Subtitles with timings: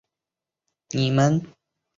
[0.89, 1.55] 妳们喜欢就好